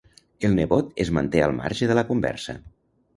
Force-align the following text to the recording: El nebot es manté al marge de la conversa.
El 0.47 0.53
nebot 0.59 0.87
es 1.05 1.11
manté 1.17 1.43
al 1.47 1.53
marge 1.57 1.91
de 1.91 1.99
la 1.99 2.05
conversa. 2.13 2.57